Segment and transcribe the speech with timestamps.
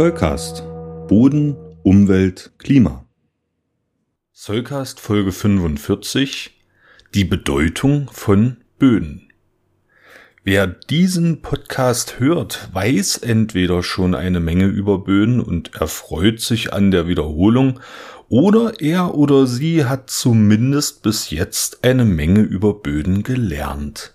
[0.00, 0.62] Zollcast.
[1.08, 3.04] Boden, Umwelt, Klima.
[4.32, 6.58] Zollcast Folge 45.
[7.12, 9.30] Die Bedeutung von Böden.
[10.42, 16.90] Wer diesen Podcast hört, weiß entweder schon eine Menge über Böden und erfreut sich an
[16.90, 17.78] der Wiederholung,
[18.30, 24.14] oder er oder sie hat zumindest bis jetzt eine Menge über Böden gelernt.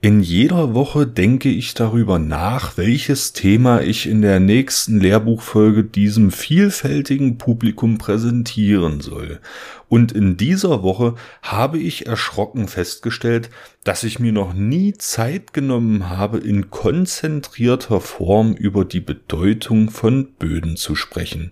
[0.00, 6.30] In jeder Woche denke ich darüber nach, welches Thema ich in der nächsten Lehrbuchfolge diesem
[6.30, 9.40] vielfältigen Publikum präsentieren soll.
[9.88, 13.50] Und in dieser Woche habe ich erschrocken festgestellt,
[13.82, 20.28] dass ich mir noch nie Zeit genommen habe, in konzentrierter Form über die Bedeutung von
[20.38, 21.50] Böden zu sprechen.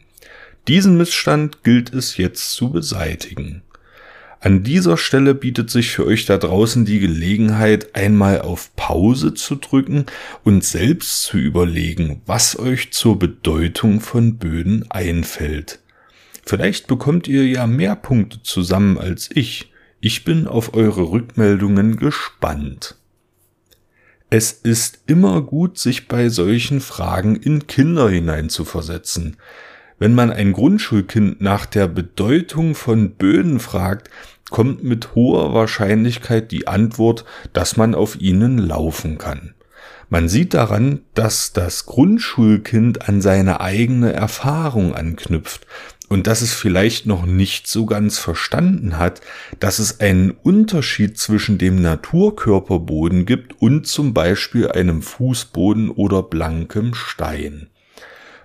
[0.68, 3.62] Diesen Missstand gilt es jetzt zu beseitigen.
[4.40, 9.56] An dieser Stelle bietet sich für euch da draußen die Gelegenheit, einmal auf Pause zu
[9.56, 10.06] drücken
[10.45, 15.80] und selbst zu überlegen, was euch zur Bedeutung von Böden einfällt.
[16.45, 19.73] Vielleicht bekommt ihr ja mehr Punkte zusammen als ich.
[20.01, 22.96] Ich bin auf eure Rückmeldungen gespannt.
[24.28, 29.37] Es ist immer gut, sich bei solchen Fragen in Kinder hineinzuversetzen.
[29.99, 34.11] Wenn man ein Grundschulkind nach der Bedeutung von Böden fragt,
[34.51, 39.55] kommt mit hoher Wahrscheinlichkeit die Antwort, dass man auf ihnen laufen kann.
[40.09, 45.67] Man sieht daran, dass das Grundschulkind an seine eigene Erfahrung anknüpft
[46.09, 49.21] und dass es vielleicht noch nicht so ganz verstanden hat,
[49.59, 56.95] dass es einen Unterschied zwischen dem Naturkörperboden gibt und zum Beispiel einem Fußboden oder blankem
[56.95, 57.69] Stein.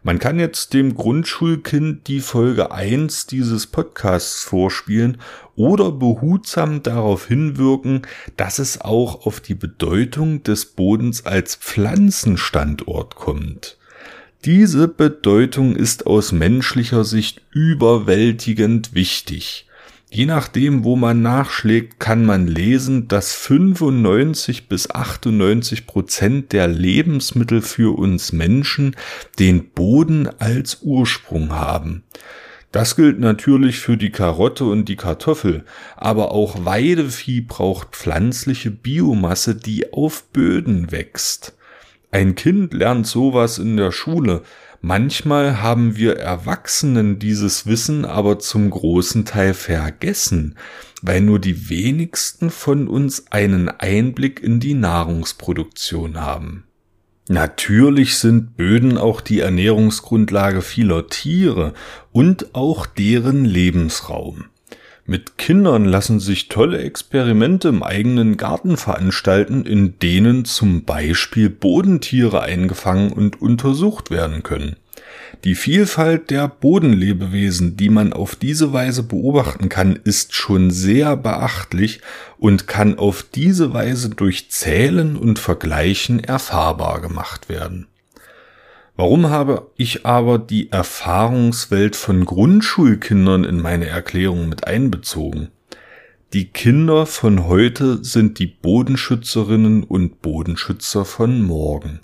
[0.03, 5.19] Man kann jetzt dem Grundschulkind die Folge 1 dieses Podcasts vorspielen
[5.55, 8.01] oder behutsam darauf hinwirken,
[8.35, 13.77] dass es auch auf die Bedeutung des Bodens als Pflanzenstandort kommt.
[14.43, 19.67] Diese Bedeutung ist aus menschlicher Sicht überwältigend wichtig.
[20.13, 27.61] Je nachdem, wo man nachschlägt, kann man lesen, dass 95 bis 98 Prozent der Lebensmittel
[27.61, 28.97] für uns Menschen
[29.39, 32.03] den Boden als Ursprung haben.
[32.73, 35.63] Das gilt natürlich für die Karotte und die Kartoffel,
[35.95, 41.55] aber auch Weidevieh braucht pflanzliche Biomasse, die auf Böden wächst.
[42.11, 44.41] Ein Kind lernt sowas in der Schule,
[44.83, 50.55] Manchmal haben wir Erwachsenen dieses Wissen aber zum großen Teil vergessen,
[51.03, 56.63] weil nur die wenigsten von uns einen Einblick in die Nahrungsproduktion haben.
[57.29, 61.73] Natürlich sind Böden auch die Ernährungsgrundlage vieler Tiere
[62.11, 64.45] und auch deren Lebensraum.
[65.05, 72.41] Mit Kindern lassen sich tolle Experimente im eigenen Garten veranstalten, in denen zum Beispiel Bodentiere
[72.41, 74.75] eingefangen und untersucht werden können.
[75.43, 82.01] Die Vielfalt der Bodenlebewesen, die man auf diese Weise beobachten kann, ist schon sehr beachtlich
[82.37, 87.87] und kann auf diese Weise durch Zählen und Vergleichen erfahrbar gemacht werden.
[89.01, 95.47] Warum habe ich aber die Erfahrungswelt von Grundschulkindern in meine Erklärung mit einbezogen?
[96.33, 102.01] Die Kinder von heute sind die Bodenschützerinnen und Bodenschützer von morgen.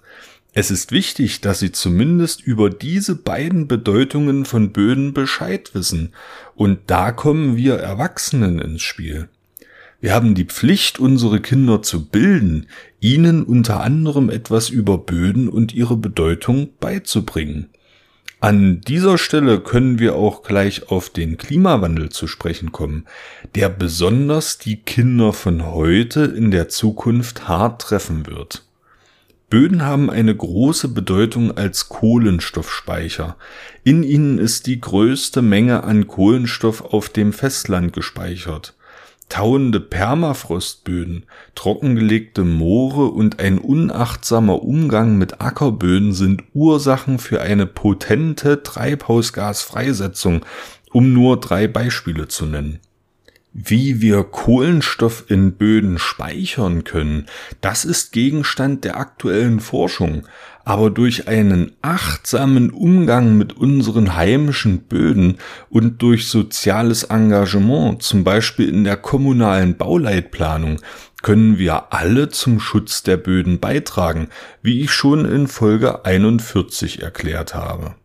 [0.53, 6.16] Es ist wichtig, dass sie zumindest über diese beiden Bedeutungen von Böden Bescheid wissen,
[6.56, 9.30] und da kommen wir Erwachsenen ins Spiel.
[10.00, 12.68] Wir haben die Pflicht, unsere Kinder zu bilden,
[13.00, 17.69] ihnen unter anderem etwas über Böden und ihre Bedeutung beizubringen.
[18.40, 23.06] An dieser Stelle können wir auch gleich auf den Klimawandel zu sprechen kommen,
[23.56, 28.63] der besonders die Kinder von heute in der Zukunft hart treffen wird.
[29.50, 33.38] Böden haben eine große Bedeutung als Kohlenstoffspeicher.
[33.84, 38.75] In ihnen ist die größte Menge an Kohlenstoff auf dem Festland gespeichert.
[39.29, 48.63] Tauende Permafrostböden, trockengelegte Moore und ein unachtsamer Umgang mit Ackerböden sind Ursachen für eine potente
[48.63, 50.45] Treibhausgasfreisetzung,
[50.91, 52.79] um nur drei Beispiele zu nennen.
[53.51, 57.25] Wie wir Kohlenstoff in Böden speichern können,
[57.59, 60.27] das ist Gegenstand der aktuellen Forschung,
[60.68, 65.38] aber durch einen achtsamen Umgang mit unseren heimischen Böden
[65.69, 70.81] und durch soziales Engagement, zum Beispiel in der kommunalen Bauleitplanung,
[71.22, 74.28] können wir alle zum Schutz der Böden beitragen,
[74.62, 77.96] wie ich schon in Folge 41 erklärt habe.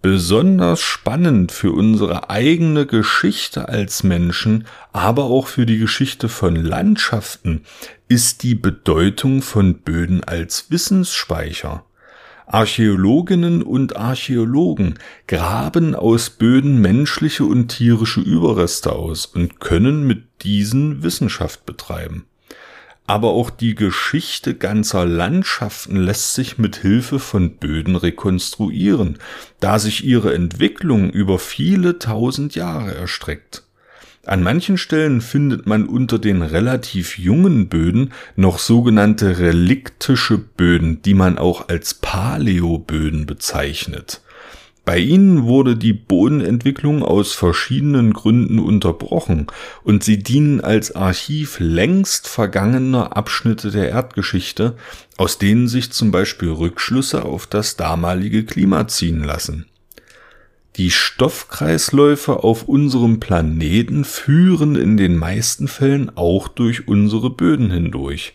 [0.00, 7.62] Besonders spannend für unsere eigene Geschichte als Menschen, aber auch für die Geschichte von Landschaften
[8.06, 11.84] ist die Bedeutung von Böden als Wissensspeicher.
[12.46, 14.94] Archäologinnen und Archäologen
[15.26, 22.24] graben aus Böden menschliche und tierische Überreste aus und können mit diesen Wissenschaft betreiben.
[23.08, 29.16] Aber auch die Geschichte ganzer Landschaften lässt sich mit Hilfe von Böden rekonstruieren,
[29.60, 33.62] da sich ihre Entwicklung über viele tausend Jahre erstreckt.
[34.26, 41.14] An manchen Stellen findet man unter den relativ jungen Böden noch sogenannte reliktische Böden, die
[41.14, 44.20] man auch als Paleoböden bezeichnet.
[44.88, 49.48] Bei ihnen wurde die Bodenentwicklung aus verschiedenen Gründen unterbrochen
[49.84, 54.78] und sie dienen als Archiv längst vergangener Abschnitte der Erdgeschichte,
[55.18, 59.66] aus denen sich zum Beispiel Rückschlüsse auf das damalige Klima ziehen lassen.
[60.76, 68.32] Die Stoffkreisläufe auf unserem Planeten führen in den meisten Fällen auch durch unsere Böden hindurch.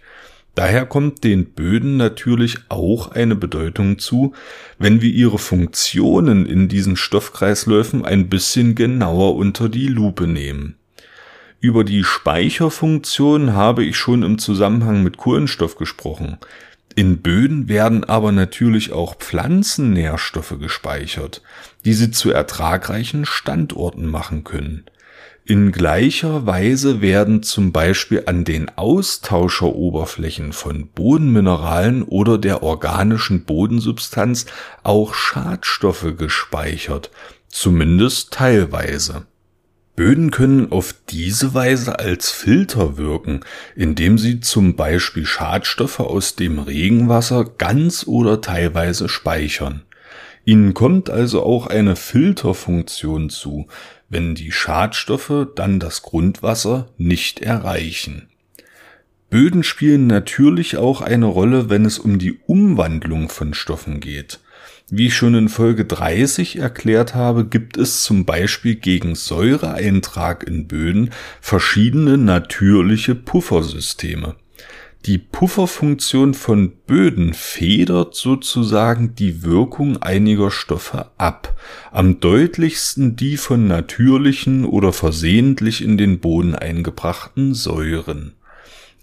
[0.55, 4.33] Daher kommt den Böden natürlich auch eine Bedeutung zu,
[4.77, 10.75] wenn wir ihre Funktionen in diesen Stoffkreisläufen ein bisschen genauer unter die Lupe nehmen.
[11.59, 16.37] Über die Speicherfunktion habe ich schon im Zusammenhang mit Kohlenstoff gesprochen.
[16.95, 21.41] In Böden werden aber natürlich auch Pflanzennährstoffe gespeichert,
[21.85, 24.83] die sie zu ertragreichen Standorten machen können.
[25.45, 34.45] In gleicher Weise werden zum Beispiel an den Austauscheroberflächen von Bodenmineralen oder der organischen Bodensubstanz
[34.83, 37.11] auch Schadstoffe gespeichert,
[37.49, 39.25] zumindest teilweise.
[39.97, 43.41] Böden können auf diese Weise als Filter wirken,
[43.75, 49.83] indem sie zum Beispiel Schadstoffe aus dem Regenwasser ganz oder teilweise speichern.
[50.45, 53.67] Ihnen kommt also auch eine Filterfunktion zu,
[54.13, 58.29] wenn die Schadstoffe dann das Grundwasser nicht erreichen.
[59.29, 64.39] Böden spielen natürlich auch eine Rolle, wenn es um die Umwandlung von Stoffen geht.
[64.91, 70.67] Wie ich schon in Folge 30 erklärt habe, gibt es zum Beispiel gegen Säureeintrag in
[70.67, 71.09] Böden
[71.41, 74.35] verschiedene natürliche Puffersysteme.
[75.05, 81.59] Die Pufferfunktion von Böden federt sozusagen die Wirkung einiger Stoffe ab,
[81.91, 88.33] am deutlichsten die von natürlichen oder versehentlich in den Boden eingebrachten Säuren.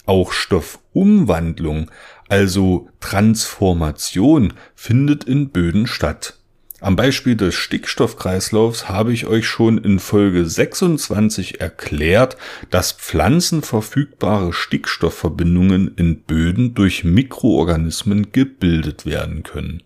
[0.06, 1.91] Auch Stoffumwandlung
[2.31, 6.38] also Transformation, findet in Böden statt.
[6.80, 12.36] Am Beispiel des Stickstoffkreislaufs habe ich euch schon in Folge 26 erklärt,
[12.70, 19.82] dass pflanzenverfügbare Stickstoffverbindungen in Böden durch Mikroorganismen gebildet werden können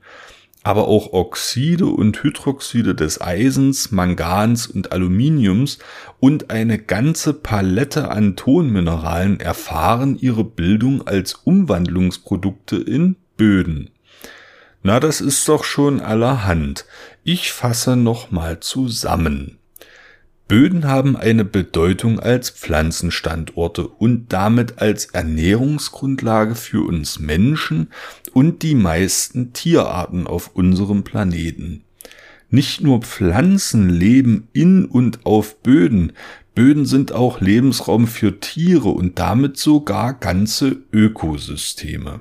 [0.65, 5.79] aber auch Oxide und Hydroxide des Eisens, Mangans und Aluminiums
[6.21, 13.91] und eine ganze Palette an Tonmineralen erfahren ihre Bildung als Umwandlungsprodukte in Böden.
[14.87, 16.85] Na, das ist doch schon allerhand.
[17.25, 19.57] Ich fasse nochmal zusammen.
[20.47, 27.89] Böden haben eine Bedeutung als Pflanzenstandorte und damit als Ernährungsgrundlage für uns Menschen
[28.35, 31.85] und die meisten Tierarten auf unserem Planeten.
[32.51, 36.13] Nicht nur Pflanzen leben in und auf Böden,
[36.55, 42.21] Böden sind auch Lebensraum für Tiere und damit sogar ganze Ökosysteme.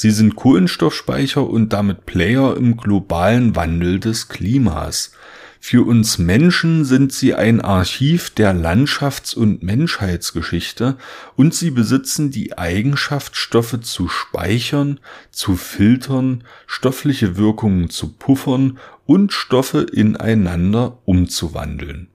[0.00, 5.10] Sie sind Kohlenstoffspeicher und damit Player im globalen Wandel des Klimas.
[5.58, 10.98] Für uns Menschen sind sie ein Archiv der Landschafts- und Menschheitsgeschichte
[11.34, 15.00] und sie besitzen die Eigenschaft, Stoffe zu speichern,
[15.32, 22.06] zu filtern, stoffliche Wirkungen zu puffern und Stoffe ineinander umzuwandeln.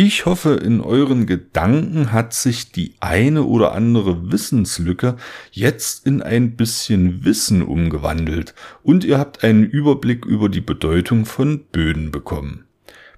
[0.00, 5.16] Ich hoffe, in euren Gedanken hat sich die eine oder andere Wissenslücke
[5.50, 11.64] jetzt in ein bisschen Wissen umgewandelt und ihr habt einen Überblick über die Bedeutung von
[11.72, 12.64] Böden bekommen.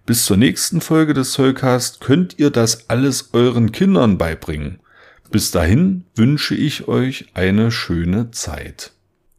[0.07, 4.79] Bis zur nächsten Folge des Soulcast könnt ihr das alles euren Kindern beibringen.
[5.31, 8.93] Bis dahin wünsche ich euch eine schöne Zeit.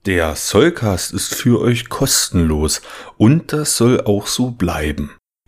[0.05, 2.83] Der Soulcast ist für euch kostenlos
[3.17, 5.09] und das soll auch so bleiben.